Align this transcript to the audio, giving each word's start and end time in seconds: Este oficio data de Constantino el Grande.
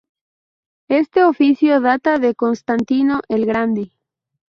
Este 0.89 1.23
oficio 1.23 1.79
data 1.79 2.17
de 2.17 2.33
Constantino 2.33 3.21
el 3.29 3.45
Grande. 3.45 3.91